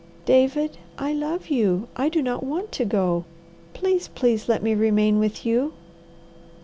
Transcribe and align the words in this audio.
"David, 0.25 0.79
I 0.97 1.13
love 1.13 1.49
you. 1.49 1.87
I 1.95 2.09
do 2.09 2.23
not 2.23 2.41
want 2.43 2.71
to 2.71 2.85
go. 2.85 3.23
Please, 3.75 4.07
please 4.07 4.49
let 4.49 4.63
me 4.63 4.73
remain 4.73 5.19
with 5.19 5.45
you." 5.45 5.73